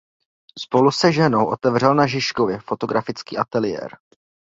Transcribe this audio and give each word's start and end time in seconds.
Spolu 0.59 0.91
se 0.91 1.11
ženou 1.11 1.45
otevřel 1.45 1.95
na 1.95 2.07
Žižkově 2.07 2.59
fotografický 2.59 3.37
ateliér. 3.37 3.97